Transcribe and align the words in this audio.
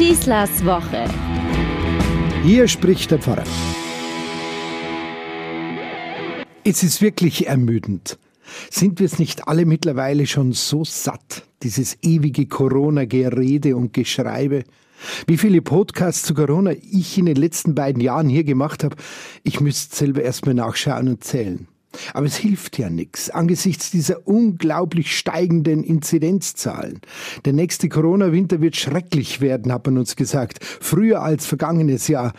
Schießlers 0.00 0.64
Woche. 0.64 1.04
Hier 2.42 2.66
spricht 2.68 3.10
der 3.10 3.18
Pfarrer. 3.18 3.44
Es 6.64 6.82
ist 6.82 7.02
wirklich 7.02 7.48
ermüdend. 7.48 8.18
Sind 8.70 8.98
wir 8.98 9.04
es 9.04 9.18
nicht 9.18 9.46
alle 9.46 9.66
mittlerweile 9.66 10.26
schon 10.26 10.52
so 10.52 10.86
satt, 10.86 11.46
dieses 11.62 11.98
ewige 12.00 12.46
Corona-Gerede 12.46 13.76
und 13.76 13.92
Geschreibe? 13.92 14.64
Wie 15.26 15.36
viele 15.36 15.60
Podcasts 15.60 16.22
zu 16.22 16.32
Corona 16.32 16.72
ich 16.72 17.18
in 17.18 17.26
den 17.26 17.36
letzten 17.36 17.74
beiden 17.74 18.00
Jahren 18.00 18.30
hier 18.30 18.44
gemacht 18.44 18.84
habe, 18.84 18.96
ich 19.42 19.60
müsste 19.60 19.94
selber 19.94 20.22
erstmal 20.22 20.54
nachschauen 20.54 21.08
und 21.08 21.24
zählen. 21.24 21.68
Aber 22.14 22.26
es 22.26 22.36
hilft 22.36 22.78
ja 22.78 22.88
nichts 22.90 23.30
angesichts 23.30 23.90
dieser 23.90 24.26
unglaublich 24.26 25.16
steigenden 25.16 25.82
Inzidenzzahlen. 25.82 27.00
Der 27.44 27.52
nächste 27.52 27.88
Corona-Winter 27.88 28.60
wird 28.60 28.76
schrecklich 28.76 29.40
werden, 29.40 29.72
hat 29.72 29.86
man 29.86 29.98
uns 29.98 30.16
gesagt. 30.16 30.64
Früher 30.64 31.22
als 31.22 31.46
vergangenes 31.46 32.08
Jahr. 32.08 32.32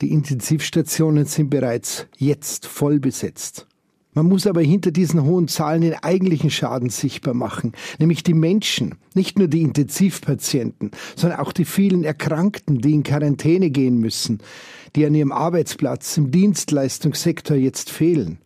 Die 0.00 0.12
Intensivstationen 0.12 1.24
sind 1.24 1.50
bereits 1.50 2.06
jetzt 2.16 2.66
voll 2.66 3.00
besetzt. 3.00 3.66
Man 4.14 4.26
muss 4.26 4.48
aber 4.48 4.62
hinter 4.62 4.90
diesen 4.90 5.22
hohen 5.22 5.46
Zahlen 5.46 5.82
den 5.82 5.94
eigentlichen 5.94 6.50
Schaden 6.50 6.88
sichtbar 6.88 7.34
machen, 7.34 7.72
nämlich 8.00 8.24
die 8.24 8.34
Menschen, 8.34 8.96
nicht 9.14 9.38
nur 9.38 9.46
die 9.46 9.62
Intensivpatienten, 9.62 10.90
sondern 11.14 11.38
auch 11.38 11.52
die 11.52 11.64
vielen 11.64 12.02
Erkrankten, 12.02 12.80
die 12.80 12.94
in 12.94 13.04
Quarantäne 13.04 13.70
gehen 13.70 13.98
müssen, 13.98 14.38
die 14.96 15.06
an 15.06 15.14
ihrem 15.14 15.30
Arbeitsplatz 15.30 16.16
im 16.16 16.32
Dienstleistungssektor 16.32 17.56
jetzt 17.56 17.90
fehlen. 17.90 18.38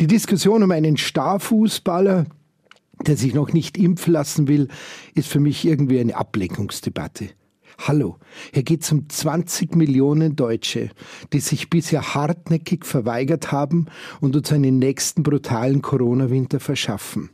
Die 0.00 0.06
Diskussion 0.06 0.62
um 0.62 0.70
einen 0.70 0.96
Starfußballer, 0.96 2.26
der 3.06 3.16
sich 3.16 3.34
noch 3.34 3.52
nicht 3.52 3.76
impfen 3.76 4.12
lassen 4.12 4.48
will, 4.48 4.68
ist 5.14 5.28
für 5.28 5.40
mich 5.40 5.64
irgendwie 5.64 6.00
eine 6.00 6.16
Ablenkungsdebatte. 6.16 7.30
Hallo, 7.78 8.18
hier 8.52 8.62
geht 8.62 8.82
es 8.82 8.92
um 8.92 9.08
20 9.08 9.74
Millionen 9.74 10.36
Deutsche, 10.36 10.90
die 11.32 11.40
sich 11.40 11.70
bisher 11.70 12.14
hartnäckig 12.14 12.84
verweigert 12.84 13.50
haben 13.50 13.86
und 14.20 14.36
uns 14.36 14.52
einen 14.52 14.78
nächsten 14.78 15.24
brutalen 15.24 15.82
Corona-Winter 15.82 16.60
verschaffen. 16.60 17.30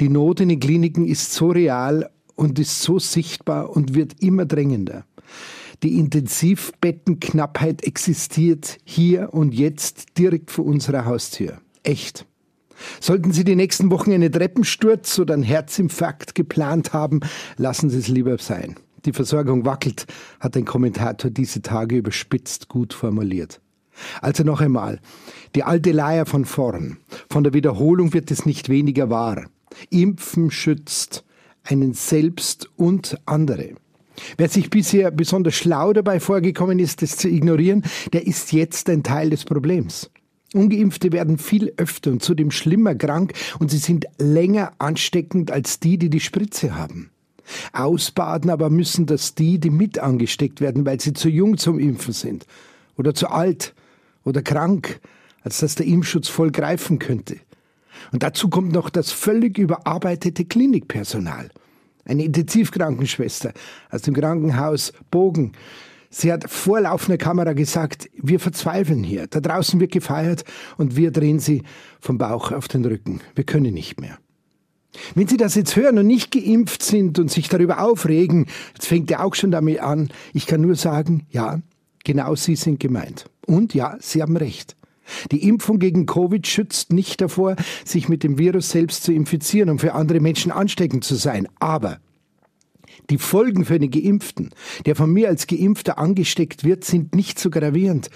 Die 0.00 0.10
Not 0.10 0.40
in 0.40 0.50
den 0.50 0.60
Kliniken 0.60 1.06
ist 1.06 1.32
so 1.32 1.48
real 1.48 2.10
und 2.36 2.58
ist 2.58 2.82
so 2.82 2.98
sichtbar 2.98 3.70
und 3.70 3.94
wird 3.94 4.22
immer 4.22 4.44
drängender. 4.44 5.04
Die 5.82 5.98
Intensivbettenknappheit 5.98 7.84
existiert 7.84 8.78
hier 8.84 9.32
und 9.32 9.54
jetzt 9.54 10.18
direkt 10.18 10.50
vor 10.50 10.66
unserer 10.66 11.04
Haustür. 11.04 11.60
Echt. 11.84 12.26
Sollten 13.00 13.32
Sie 13.32 13.44
die 13.44 13.56
nächsten 13.56 13.90
Wochen 13.90 14.12
einen 14.12 14.32
Treppensturz 14.32 15.18
oder 15.18 15.34
einen 15.34 15.42
Herzinfarkt 15.42 16.34
geplant 16.34 16.92
haben, 16.92 17.20
lassen 17.56 17.90
Sie 17.90 17.98
es 17.98 18.08
lieber 18.08 18.38
sein. 18.38 18.76
Die 19.04 19.12
Versorgung 19.12 19.64
wackelt, 19.64 20.06
hat 20.40 20.56
ein 20.56 20.64
Kommentator 20.64 21.30
diese 21.30 21.62
Tage 21.62 21.96
überspitzt 21.96 22.68
gut 22.68 22.92
formuliert. 22.92 23.60
Also 24.20 24.44
noch 24.44 24.60
einmal, 24.60 25.00
die 25.54 25.62
alte 25.62 25.92
Leier 25.92 26.26
von 26.26 26.44
vorn. 26.44 26.98
Von 27.30 27.44
der 27.44 27.54
Wiederholung 27.54 28.12
wird 28.12 28.30
es 28.30 28.46
nicht 28.46 28.68
weniger 28.68 29.10
wahr. 29.10 29.46
Impfen 29.90 30.50
schützt 30.50 31.24
einen 31.64 31.94
selbst 31.94 32.68
und 32.76 33.18
andere. 33.26 33.74
Wer 34.36 34.48
sich 34.48 34.70
bisher 34.70 35.10
besonders 35.10 35.54
schlau 35.54 35.92
dabei 35.92 36.20
vorgekommen 36.20 36.78
ist, 36.78 37.02
das 37.02 37.16
zu 37.16 37.28
ignorieren, 37.28 37.84
der 38.12 38.26
ist 38.26 38.52
jetzt 38.52 38.88
ein 38.88 39.02
Teil 39.02 39.30
des 39.30 39.44
Problems. 39.44 40.10
Ungeimpfte 40.54 41.12
werden 41.12 41.36
viel 41.36 41.72
öfter 41.76 42.10
und 42.10 42.22
zudem 42.22 42.50
schlimmer 42.50 42.94
krank 42.94 43.34
und 43.58 43.70
sie 43.70 43.78
sind 43.78 44.06
länger 44.18 44.72
ansteckend 44.78 45.50
als 45.50 45.78
die, 45.78 45.98
die 45.98 46.08
die 46.08 46.20
Spritze 46.20 46.74
haben. 46.76 47.10
Ausbaden 47.72 48.50
aber 48.50 48.70
müssen 48.70 49.06
das 49.06 49.34
die, 49.34 49.58
die 49.58 49.70
mit 49.70 49.98
angesteckt 49.98 50.60
werden, 50.60 50.86
weil 50.86 51.00
sie 51.00 51.12
zu 51.12 51.28
jung 51.28 51.58
zum 51.58 51.78
Impfen 51.78 52.12
sind 52.12 52.46
oder 52.96 53.14
zu 53.14 53.28
alt 53.28 53.74
oder 54.24 54.42
krank, 54.42 55.00
als 55.42 55.58
dass 55.58 55.74
der 55.74 55.86
Impfschutz 55.86 56.28
voll 56.28 56.50
greifen 56.50 56.98
könnte. 56.98 57.36
Und 58.12 58.22
dazu 58.22 58.48
kommt 58.48 58.72
noch 58.72 58.90
das 58.90 59.12
völlig 59.12 59.58
überarbeitete 59.58 60.44
Klinikpersonal 60.44 61.50
eine 62.08 62.24
Intensivkrankenschwester 62.24 63.52
aus 63.90 64.02
dem 64.02 64.14
Krankenhaus 64.14 64.92
Bogen. 65.10 65.52
Sie 66.10 66.32
hat 66.32 66.50
vor 66.50 66.80
laufender 66.80 67.18
Kamera 67.18 67.52
gesagt, 67.52 68.08
wir 68.14 68.40
verzweifeln 68.40 69.04
hier. 69.04 69.26
Da 69.26 69.40
draußen 69.40 69.78
wird 69.78 69.92
gefeiert 69.92 70.44
und 70.78 70.96
wir 70.96 71.10
drehen 71.10 71.38
sie 71.38 71.62
vom 72.00 72.18
Bauch 72.18 72.50
auf 72.50 72.66
den 72.66 72.84
Rücken. 72.84 73.20
Wir 73.34 73.44
können 73.44 73.74
nicht 73.74 74.00
mehr. 74.00 74.18
Wenn 75.14 75.28
Sie 75.28 75.36
das 75.36 75.54
jetzt 75.54 75.76
hören 75.76 75.98
und 75.98 76.06
nicht 76.06 76.30
geimpft 76.30 76.82
sind 76.82 77.18
und 77.18 77.30
sich 77.30 77.48
darüber 77.48 77.82
aufregen, 77.82 78.46
jetzt 78.74 78.86
fängt 78.86 79.10
er 79.10 79.22
auch 79.22 79.34
schon 79.34 79.50
damit 79.50 79.80
an, 79.80 80.08
ich 80.32 80.46
kann 80.46 80.62
nur 80.62 80.76
sagen, 80.76 81.26
ja, 81.30 81.60
genau 82.04 82.34
Sie 82.34 82.56
sind 82.56 82.80
gemeint. 82.80 83.26
Und 83.46 83.74
ja, 83.74 83.96
Sie 84.00 84.22
haben 84.22 84.36
recht. 84.36 84.77
Die 85.30 85.46
Impfung 85.48 85.78
gegen 85.78 86.06
Covid 86.06 86.46
schützt 86.46 86.92
nicht 86.92 87.20
davor, 87.20 87.56
sich 87.84 88.08
mit 88.08 88.22
dem 88.22 88.38
Virus 88.38 88.70
selbst 88.70 89.04
zu 89.04 89.12
infizieren 89.12 89.70
und 89.70 89.80
für 89.80 89.94
andere 89.94 90.20
Menschen 90.20 90.52
ansteckend 90.52 91.04
zu 91.04 91.14
sein. 91.14 91.48
Aber 91.58 91.98
die 93.10 93.18
Folgen 93.18 93.64
für 93.64 93.78
den 93.78 93.90
Geimpften, 93.90 94.50
der 94.86 94.96
von 94.96 95.12
mir 95.12 95.28
als 95.28 95.46
Geimpfter 95.46 95.98
angesteckt 95.98 96.64
wird, 96.64 96.84
sind 96.84 97.14
nicht 97.14 97.38
so 97.38 97.50
gravierend. 97.50 98.10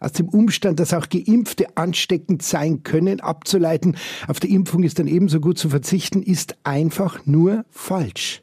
Aus 0.00 0.12
dem 0.12 0.28
Umstand, 0.28 0.80
dass 0.80 0.92
auch 0.92 1.08
Geimpfte 1.08 1.76
ansteckend 1.76 2.42
sein 2.42 2.82
können, 2.82 3.20
abzuleiten, 3.20 3.96
auf 4.26 4.40
die 4.40 4.52
Impfung 4.52 4.82
ist 4.82 4.98
dann 4.98 5.06
ebenso 5.06 5.40
gut 5.40 5.56
zu 5.56 5.70
verzichten, 5.70 6.22
ist 6.22 6.56
einfach 6.64 7.24
nur 7.26 7.64
falsch. 7.70 8.42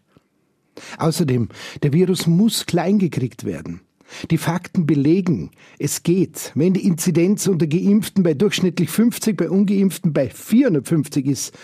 Außerdem, 0.97 1.49
der 1.83 1.93
Virus 1.93 2.25
muss 2.25 2.65
kleingekriegt 2.65 3.43
werden. 3.43 3.81
Die 4.29 4.37
Fakten 4.37 4.85
belegen, 4.85 5.51
es 5.79 6.03
geht. 6.03 6.51
Wenn 6.55 6.73
die 6.73 6.85
Inzidenz 6.85 7.47
unter 7.47 7.67
Geimpften 7.67 8.23
bei 8.23 8.33
durchschnittlich 8.33 8.89
50, 8.89 9.37
bei 9.37 9.49
Ungeimpften 9.49 10.13
bei 10.13 10.29
450 10.29 11.25
ist, 11.25 11.57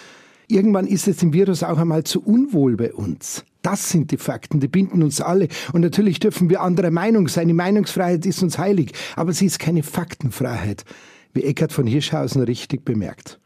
irgendwann 0.47 0.87
ist 0.87 1.07
es 1.07 1.17
dem 1.17 1.33
Virus 1.33 1.63
auch 1.63 1.77
einmal 1.77 2.03
zu 2.03 2.23
unwohl 2.23 2.77
bei 2.77 2.93
uns. 2.93 3.43
Das 3.61 3.89
sind 3.89 4.11
die 4.11 4.17
Fakten, 4.17 4.59
die 4.61 4.69
binden 4.69 5.03
uns 5.03 5.19
alle. 5.19 5.49
Und 5.73 5.81
natürlich 5.81 6.19
dürfen 6.19 6.49
wir 6.49 6.61
anderer 6.61 6.91
Meinung 6.91 7.27
sein. 7.27 7.49
Die 7.49 7.53
Meinungsfreiheit 7.53 8.25
ist 8.25 8.41
uns 8.41 8.57
heilig. 8.57 8.93
Aber 9.15 9.33
sie 9.33 9.45
ist 9.45 9.59
keine 9.59 9.83
Faktenfreiheit, 9.83 10.85
wie 11.33 11.43
Eckhard 11.43 11.73
von 11.73 11.85
Hirschhausen 11.85 12.43
richtig 12.43 12.85
bemerkt. 12.85 13.39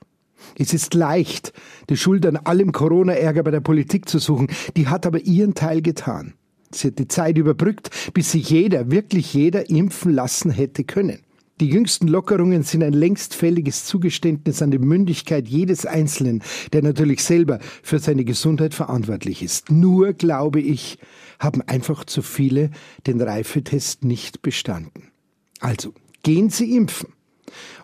Es 0.58 0.74
ist 0.74 0.94
leicht, 0.94 1.54
die 1.90 1.98
Schuld 1.98 2.26
an 2.26 2.38
allem 2.38 2.72
Corona-Ärger 2.72 3.44
bei 3.44 3.52
der 3.52 3.62
Politik 3.62 4.08
zu 4.08 4.20
suchen. 4.20 4.48
Die 4.76 4.88
hat 4.88 5.06
aber 5.06 5.22
ihren 5.22 5.56
Teil 5.56 5.82
getan. 5.82 6.34
Sie 6.76 6.90
hat 6.90 7.00
die 7.00 7.08
Zeit 7.08 7.38
überbrückt, 7.38 7.90
bis 8.14 8.32
sich 8.32 8.50
jeder, 8.50 8.92
wirklich 8.92 9.34
jeder 9.34 9.70
impfen 9.70 10.14
lassen 10.14 10.52
hätte 10.52 10.84
können. 10.84 11.20
Die 11.62 11.70
jüngsten 11.70 12.08
Lockerungen 12.08 12.64
sind 12.64 12.82
ein 12.82 12.94
längst 12.94 13.36
fälliges 13.36 13.86
Zugeständnis 13.86 14.64
an 14.64 14.72
die 14.72 14.80
Mündigkeit 14.80 15.48
jedes 15.48 15.86
Einzelnen, 15.86 16.42
der 16.74 16.82
natürlich 16.82 17.24
selber 17.24 17.60
für 17.84 18.00
seine 18.00 18.26
Gesundheit 18.26 18.74
verantwortlich 18.74 19.44
ist. 19.44 19.70
Nur, 19.70 20.14
glaube 20.14 20.60
ich, 20.60 20.98
haben 21.38 21.62
einfach 21.62 22.04
zu 22.06 22.24
viele 22.24 22.72
den 23.06 23.22
Reifetest 23.22 24.04
nicht 24.04 24.42
bestanden. 24.42 25.12
Also, 25.60 25.94
gehen 26.24 26.50
Sie 26.50 26.76
impfen. 26.76 27.10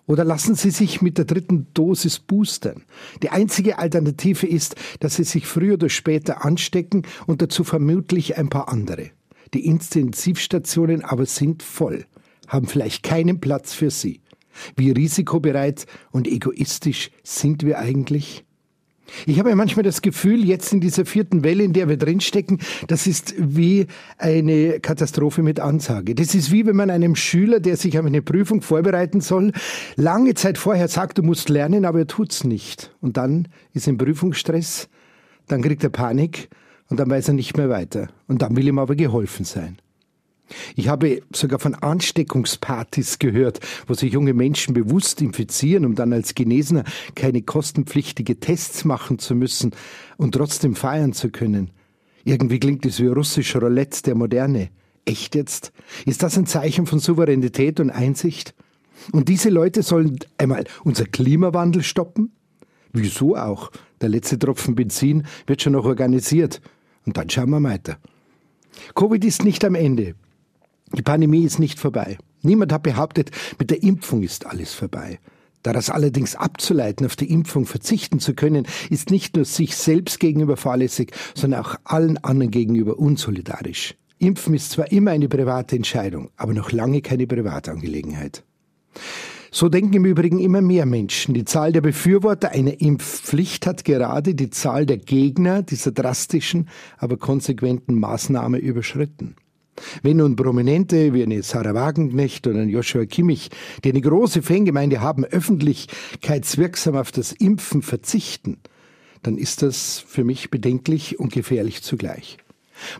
Oder 0.05 0.23
lassen 0.23 0.55
Sie 0.55 0.71
sich 0.71 1.01
mit 1.01 1.17
der 1.17 1.25
dritten 1.25 1.67
Dosis 1.73 2.19
boostern. 2.19 2.83
Die 3.21 3.29
einzige 3.29 3.79
Alternative 3.79 4.47
ist, 4.47 4.75
dass 4.99 5.15
Sie 5.15 5.23
sich 5.23 5.45
früher 5.45 5.75
oder 5.75 5.89
später 5.89 6.45
anstecken 6.45 7.03
und 7.25 7.41
dazu 7.41 7.63
vermutlich 7.63 8.37
ein 8.37 8.49
paar 8.49 8.69
andere. 8.69 9.11
Die 9.53 9.65
Intensivstationen 9.65 11.03
aber 11.03 11.25
sind 11.25 11.63
voll, 11.63 12.05
haben 12.47 12.67
vielleicht 12.67 13.03
keinen 13.03 13.39
Platz 13.39 13.73
für 13.73 13.91
Sie. 13.91 14.21
Wie 14.75 14.91
risikobereit 14.91 15.85
und 16.11 16.27
egoistisch 16.27 17.11
sind 17.23 17.63
wir 17.63 17.79
eigentlich? 17.79 18.46
Ich 19.25 19.39
habe 19.39 19.55
manchmal 19.55 19.83
das 19.83 20.01
Gefühl, 20.01 20.43
jetzt 20.45 20.73
in 20.73 20.81
dieser 20.81 21.05
vierten 21.05 21.43
Welle, 21.43 21.63
in 21.63 21.73
der 21.73 21.89
wir 21.89 21.97
drinstecken, 21.97 22.59
das 22.87 23.07
ist 23.07 23.33
wie 23.37 23.87
eine 24.17 24.79
Katastrophe 24.79 25.43
mit 25.43 25.59
Ansage. 25.59 26.15
Das 26.15 26.35
ist 26.35 26.51
wie 26.51 26.65
wenn 26.65 26.75
man 26.75 26.89
einem 26.89 27.15
Schüler, 27.15 27.59
der 27.59 27.77
sich 27.77 27.97
auf 27.97 28.05
eine 28.05 28.21
Prüfung 28.21 28.61
vorbereiten 28.61 29.21
soll, 29.21 29.51
lange 29.95 30.33
Zeit 30.33 30.57
vorher 30.57 30.87
sagt, 30.87 31.17
du 31.17 31.23
musst 31.23 31.49
lernen, 31.49 31.85
aber 31.85 31.99
er 31.99 32.07
tut's 32.07 32.43
nicht. 32.43 32.93
Und 33.01 33.17
dann 33.17 33.47
ist 33.73 33.87
ein 33.87 33.97
Prüfungsstress, 33.97 34.89
dann 35.47 35.61
kriegt 35.61 35.83
er 35.83 35.89
Panik 35.89 36.49
und 36.89 36.99
dann 36.99 37.09
weiß 37.09 37.29
er 37.29 37.33
nicht 37.33 37.57
mehr 37.57 37.69
weiter. 37.69 38.09
Und 38.27 38.41
dann 38.41 38.55
will 38.55 38.67
ihm 38.67 38.79
aber 38.79 38.95
geholfen 38.95 39.45
sein. 39.45 39.77
Ich 40.75 40.87
habe 40.87 41.21
sogar 41.33 41.59
von 41.59 41.75
Ansteckungspartys 41.75 43.19
gehört, 43.19 43.59
wo 43.85 43.93
sich 43.93 44.13
junge 44.13 44.33
Menschen 44.33 44.73
bewusst 44.73 45.21
infizieren, 45.21 45.85
um 45.85 45.95
dann 45.95 46.13
als 46.13 46.35
Genesener 46.35 46.83
keine 47.15 47.41
kostenpflichtige 47.41 48.39
Tests 48.39 48.85
machen 48.85 49.19
zu 49.19 49.35
müssen 49.35 49.71
und 50.17 50.33
trotzdem 50.33 50.75
feiern 50.75 51.13
zu 51.13 51.29
können. 51.29 51.71
Irgendwie 52.23 52.59
klingt 52.59 52.85
es 52.85 52.99
wie 52.99 53.07
russischer 53.07 53.61
Roulette 53.61 54.03
der 54.03 54.15
Moderne. 54.15 54.69
Echt 55.05 55.35
jetzt? 55.35 55.71
Ist 56.05 56.23
das 56.23 56.37
ein 56.37 56.45
Zeichen 56.45 56.85
von 56.85 56.99
Souveränität 56.99 57.79
und 57.79 57.89
Einsicht? 57.89 58.53
Und 59.11 59.29
diese 59.29 59.49
Leute 59.49 59.83
sollen 59.83 60.19
einmal 60.37 60.65
unser 60.83 61.05
Klimawandel 61.05 61.83
stoppen? 61.83 62.33
Wieso 62.91 63.37
auch? 63.37 63.71
Der 64.01 64.09
letzte 64.09 64.37
Tropfen 64.37 64.75
Benzin 64.75 65.25
wird 65.45 65.61
schon 65.61 65.73
noch 65.73 65.85
organisiert. 65.85 66.61
Und 67.05 67.15
dann 67.15 67.29
schauen 67.29 67.49
wir 67.49 67.63
weiter. 67.63 67.97
Covid 68.95 69.23
ist 69.23 69.43
nicht 69.43 69.63
am 69.63 69.75
Ende. 69.75 70.15
Die 70.93 71.01
Pandemie 71.01 71.43
ist 71.43 71.59
nicht 71.59 71.79
vorbei. 71.79 72.17
Niemand 72.41 72.71
hat 72.71 72.83
behauptet, 72.83 73.31
mit 73.59 73.71
der 73.71 73.83
Impfung 73.83 74.23
ist 74.23 74.45
alles 74.45 74.73
vorbei. 74.73 75.19
Daraus 75.63 75.89
allerdings 75.89 76.35
abzuleiten, 76.35 77.05
auf 77.05 77.15
die 77.15 77.29
Impfung 77.29 77.65
verzichten 77.65 78.19
zu 78.19 78.33
können, 78.33 78.67
ist 78.89 79.11
nicht 79.11 79.35
nur 79.35 79.43
sich 79.43 79.75
selbst 79.75 80.19
gegenüber 80.19 80.55
fahrlässig, 80.55 81.11
sondern 81.35 81.65
auch 81.65 81.75
allen 81.83 82.17
anderen 82.19 82.51
gegenüber 82.51 82.97
unsolidarisch. 82.99 83.95
Impfen 84.19 84.53
ist 84.53 84.71
zwar 84.71 84.91
immer 84.91 85.11
eine 85.11 85.27
private 85.27 85.75
Entscheidung, 85.75 86.29
aber 86.37 86.53
noch 86.53 86.71
lange 86.71 87.01
keine 87.01 87.27
Privatangelegenheit. 87.27 88.43
So 89.51 89.69
denken 89.69 89.93
im 89.93 90.05
Übrigen 90.05 90.39
immer 90.39 90.61
mehr 90.61 90.85
Menschen. 90.85 91.33
Die 91.33 91.45
Zahl 91.45 91.71
der 91.71 91.81
Befürworter 91.81 92.51
einer 92.51 92.79
Impfpflicht 92.79 93.65
hat 93.65 93.85
gerade 93.85 94.35
die 94.35 94.49
Zahl 94.49 94.85
der 94.85 94.97
Gegner 94.97 95.63
dieser 95.63 95.91
drastischen, 95.91 96.69
aber 96.97 97.17
konsequenten 97.17 97.99
Maßnahme 97.99 98.57
überschritten. 98.57 99.35
Wenn 100.03 100.17
nun 100.17 100.35
Prominente 100.35 101.13
wie 101.13 101.23
eine 101.23 101.43
Sarah 101.43 101.73
Wagenknecht 101.73 102.47
oder 102.47 102.59
ein 102.59 102.69
Joshua 102.69 103.05
Kimmich, 103.05 103.49
die 103.83 103.89
eine 103.89 104.01
große 104.01 104.41
Fangemeinde 104.41 105.01
haben, 105.01 105.25
öffentlichkeitswirksam 105.25 106.95
auf 106.95 107.11
das 107.11 107.31
Impfen 107.31 107.81
verzichten, 107.81 108.57
dann 109.23 109.37
ist 109.37 109.61
das 109.61 110.03
für 110.07 110.23
mich 110.23 110.49
bedenklich 110.49 111.19
und 111.19 111.33
gefährlich 111.33 111.83
zugleich. 111.83 112.37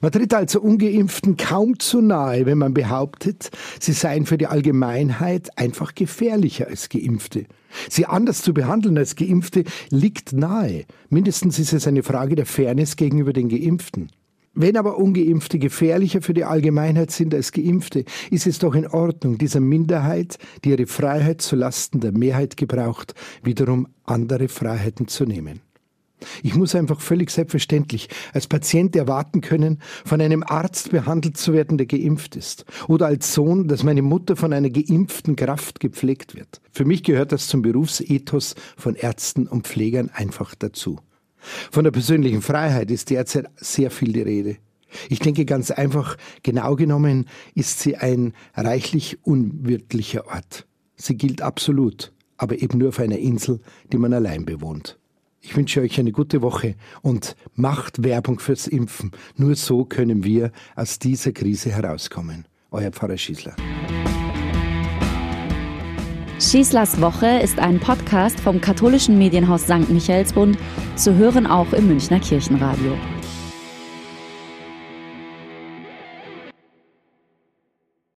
Man 0.02 0.12
tritt 0.12 0.34
also 0.34 0.62
ungeimpften 0.62 1.38
kaum 1.38 1.80
zu 1.80 2.02
nahe, 2.02 2.46
wenn 2.46 2.58
man 2.58 2.74
behauptet, 2.74 3.52
sie 3.80 3.94
seien 3.94 4.26
für 4.26 4.38
die 4.38 4.48
Allgemeinheit 4.48 5.58
einfach 5.58 5.96
gefährlicher 5.96 6.68
als 6.68 6.90
geimpfte. 6.90 7.46
Sie 7.90 8.06
anders 8.06 8.42
zu 8.42 8.54
behandeln 8.54 8.98
als 8.98 9.16
geimpfte 9.16 9.66
liegt 9.90 10.34
nahe. 10.34 10.86
Mindestens 11.10 11.60
ist 11.60 11.74
es 11.74 11.88
eine 11.88 12.04
Frage 12.04 12.36
der 12.36 12.46
Fairness 12.46 12.96
gegenüber 12.96 13.34
den 13.34 13.50
geimpften. 13.50 14.10
Wenn 14.59 14.75
aber 14.75 14.98
ungeimpfte 14.98 15.59
gefährlicher 15.59 16.24
für 16.24 16.33
die 16.33 16.44
Allgemeinheit 16.44 17.12
sind 17.12 17.36
als 17.36 17.51
geimpfte, 17.51 18.06
ist 18.31 18.48
es 18.48 18.57
doch 18.57 18.74
in 18.74 18.88
Ordnung, 18.88 19.38
dieser 19.38 19.59
Minderheit, 19.59 20.39
die 20.63 20.71
ihre 20.71 20.88
Freiheit 20.88 21.44
zu 21.44 21.56
Lasten 21.56 22.00
der 22.00 22.12
Mehrheit 22.12 22.57
gebraucht, 22.57 23.13
wiederum 23.44 23.88
andere 24.06 24.48
Freiheiten 24.48 25.07
zu 25.07 25.25
nehmen. 25.25 25.62
Ich 26.42 26.56
muss 26.56 26.74
einfach 26.74 27.01
völlig 27.01 27.30
selbstverständlich 27.30 28.09
als 28.33 28.48
Patient 28.48 28.95
erwarten 28.95 29.42
können, 29.42 29.80
von 30.04 30.21
einem 30.21 30.42
Arzt 30.42 30.89
behandelt 30.89 31.38
zu 31.38 31.54
werden, 31.54 31.77
der 31.77 31.86
geimpft 31.86 32.36
ist. 32.36 32.65
Oder 32.88 33.06
als 33.06 33.36
Sohn, 33.36 33.68
dass 33.68 33.83
meine 33.83 34.01
Mutter 34.01 34.36
von 34.36 34.54
einer 34.54 34.71
geimpften 34.71 35.36
Kraft 35.36 35.80
gepflegt 35.80 36.33
wird. 36.33 36.62
Für 36.71 36.86
mich 36.86 37.04
gehört 37.04 37.31
das 37.31 37.48
zum 37.48 37.62
Berufsethos 37.62 38.56
von 38.75 38.95
Ärzten 38.95 39.45
und 39.45 39.68
Pflegern 39.68 40.09
einfach 40.12 40.56
dazu. 40.56 40.98
Von 41.72 41.84
der 41.84 41.92
persönlichen 41.92 42.42
Freiheit 42.42 42.92
ist 42.92 43.10
derzeit 43.10 43.48
sehr 43.56 43.92
viel 43.92 44.14
die 44.14 44.22
Rede. 44.22 44.58
Ich 45.10 45.20
denke 45.20 45.46
ganz 45.46 45.72
einfach, 45.72 46.18
genau 46.44 46.76
genommen 46.76 47.26
ist 47.56 47.80
sie 47.80 47.98
ein 47.98 48.34
reichlich 48.56 49.20
unwirtlicher 49.24 50.28
Ort. 50.28 50.66
Sie 50.96 51.16
gilt 51.16 51.42
absolut, 51.42 52.14
aber 52.38 52.62
eben 52.62 52.80
nur 52.80 52.90
auf 52.90 53.00
einer 53.00 53.18
Insel, 53.18 53.60
die 53.92 53.98
man 53.98 54.14
allein 54.14 54.46
bewohnt. 54.46 54.98
Ich 55.42 55.56
wünsche 55.56 55.82
euch 55.82 56.00
eine 56.00 56.12
gute 56.12 56.42
Woche 56.42 56.76
und 57.02 57.36
macht 57.54 58.04
Werbung 58.04 58.40
fürs 58.40 58.68
Impfen. 58.68 59.12
Nur 59.36 59.56
so 59.56 59.86
können 59.86 60.24
wir 60.24 60.52
aus 60.76 61.00
dieser 61.00 61.32
Krise 61.32 61.72
herauskommen. 61.72 62.46
Euer 62.72 62.92
Pfarrer 62.92 63.18
Schießler. 63.18 63.56
Schießlers 66.40 67.02
Woche 67.02 67.40
ist 67.42 67.60
ein 67.60 67.80
Podcast 67.80 68.40
vom 68.40 68.62
katholischen 68.62 69.18
Medienhaus 69.18 69.64
St. 69.64 69.90
Michaelsbund, 69.90 70.58
zu 70.98 71.16
hören 71.16 71.46
auch 71.46 71.74
im 71.74 71.88
Münchner 71.88 72.20
Kirchenradio. 72.20 72.98